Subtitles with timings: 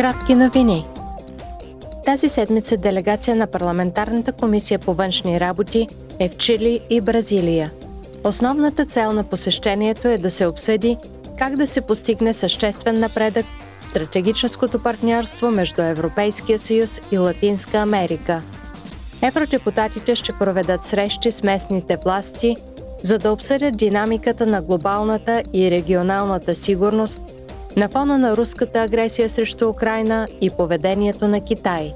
[0.00, 0.86] Кратки новини.
[2.04, 5.86] Тази седмица делегация на Парламентарната комисия по външни работи
[6.18, 7.70] е в Чили и Бразилия.
[8.24, 10.96] Основната цел на посещението е да се обсъди
[11.38, 13.46] как да се постигне съществен напредък
[13.80, 18.42] в стратегическото партньорство между Европейския съюз и Латинска Америка.
[19.22, 22.56] Евродепутатите ще проведат срещи с местните власти,
[23.02, 27.22] за да обсъдят динамиката на глобалната и регионалната сигурност–
[27.76, 31.94] на фона на руската агресия срещу Украина и поведението на Китай.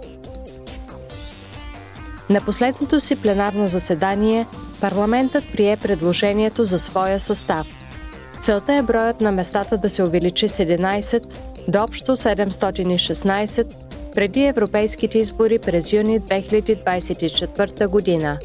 [2.30, 4.46] На последното си пленарно заседание
[4.80, 7.66] парламентът прие предложението за своя състав.
[8.40, 11.34] Целта е броят на местата да се увеличи с 11
[11.68, 13.74] до общо 716
[14.14, 18.38] преди европейските избори през юни 2024 година.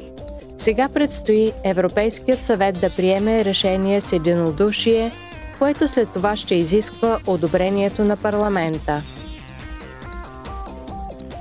[0.57, 5.11] Сега предстои Европейският съвет да приеме решение с единодушие–
[5.59, 9.01] което след това ще изисква одобрението на парламента.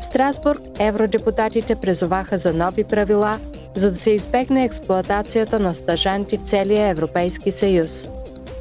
[0.00, 3.38] В Страсбург евродепутатите призоваха за нови правила,
[3.74, 8.08] за да се избегне експлоатацията на стажанти в целия Европейски съюз.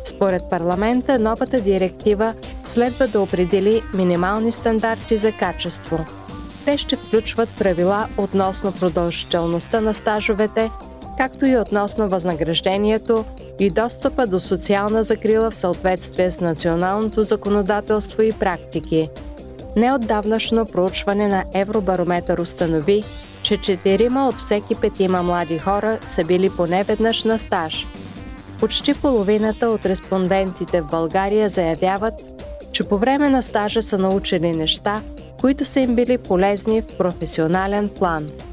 [0.05, 2.33] Според парламента, новата директива
[2.63, 6.05] следва да определи минимални стандарти за качество.
[6.65, 10.69] Те ще включват правила относно продължителността на стажовете,
[11.17, 13.25] както и относно възнаграждението
[13.59, 19.09] и достъпа до социална закрила в съответствие с националното законодателство и практики.
[19.75, 23.03] Неотдавнашно проучване на Евробарометър установи,
[23.41, 27.85] че четирима от всеки петима млади хора са били поне веднъж на стаж.
[28.59, 32.13] Почти половината от респондентите в България заявяват,
[32.71, 35.01] че по време на стажа са научили неща,
[35.41, 38.29] които са им били полезни в професионален план–